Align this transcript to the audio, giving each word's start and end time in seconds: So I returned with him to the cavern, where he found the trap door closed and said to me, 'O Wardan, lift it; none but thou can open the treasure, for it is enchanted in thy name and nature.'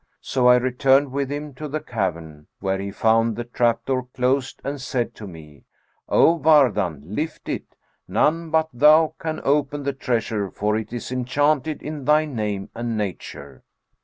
So 0.19 0.47
I 0.47 0.55
returned 0.55 1.11
with 1.11 1.29
him 1.31 1.53
to 1.53 1.67
the 1.67 1.79
cavern, 1.79 2.47
where 2.59 2.79
he 2.79 2.89
found 2.89 3.35
the 3.35 3.43
trap 3.43 3.85
door 3.85 4.07
closed 4.15 4.59
and 4.63 4.81
said 4.81 5.13
to 5.13 5.27
me, 5.27 5.65
'O 6.09 6.37
Wardan, 6.39 7.03
lift 7.05 7.47
it; 7.47 7.75
none 8.07 8.49
but 8.49 8.69
thou 8.73 9.13
can 9.19 9.39
open 9.43 9.83
the 9.83 9.93
treasure, 9.93 10.49
for 10.49 10.75
it 10.75 10.91
is 10.91 11.11
enchanted 11.11 11.83
in 11.83 12.05
thy 12.05 12.25
name 12.25 12.71
and 12.73 12.97
nature.' 12.97 13.63